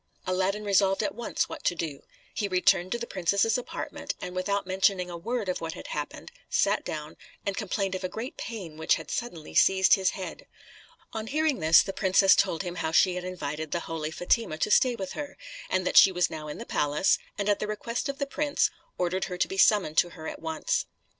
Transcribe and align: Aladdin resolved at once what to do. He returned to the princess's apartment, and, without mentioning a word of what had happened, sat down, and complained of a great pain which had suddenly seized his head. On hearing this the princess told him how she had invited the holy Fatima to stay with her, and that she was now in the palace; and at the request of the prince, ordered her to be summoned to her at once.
Aladdin 0.25 0.63
resolved 0.63 1.03
at 1.03 1.13
once 1.13 1.47
what 1.47 1.63
to 1.63 1.75
do. 1.75 2.01
He 2.33 2.47
returned 2.47 2.91
to 2.91 2.97
the 2.97 3.05
princess's 3.05 3.55
apartment, 3.55 4.15
and, 4.19 4.35
without 4.35 4.65
mentioning 4.65 5.11
a 5.11 5.15
word 5.15 5.47
of 5.47 5.61
what 5.61 5.73
had 5.73 5.85
happened, 5.89 6.31
sat 6.49 6.83
down, 6.83 7.17
and 7.45 7.55
complained 7.55 7.93
of 7.93 8.03
a 8.03 8.09
great 8.09 8.35
pain 8.35 8.77
which 8.77 8.95
had 8.95 9.11
suddenly 9.11 9.53
seized 9.53 9.93
his 9.93 10.09
head. 10.17 10.47
On 11.13 11.27
hearing 11.27 11.59
this 11.59 11.83
the 11.83 11.93
princess 11.93 12.35
told 12.35 12.63
him 12.63 12.77
how 12.77 12.91
she 12.91 13.13
had 13.13 13.23
invited 13.23 13.69
the 13.69 13.81
holy 13.81 14.09
Fatima 14.09 14.57
to 14.57 14.71
stay 14.71 14.95
with 14.95 15.11
her, 15.11 15.37
and 15.69 15.85
that 15.85 15.97
she 15.97 16.11
was 16.11 16.31
now 16.31 16.47
in 16.47 16.57
the 16.57 16.65
palace; 16.65 17.19
and 17.37 17.47
at 17.47 17.59
the 17.59 17.67
request 17.67 18.09
of 18.09 18.17
the 18.17 18.25
prince, 18.25 18.71
ordered 18.97 19.25
her 19.25 19.37
to 19.37 19.47
be 19.47 19.55
summoned 19.55 19.99
to 19.99 20.09
her 20.17 20.27
at 20.27 20.41
once. 20.41 20.87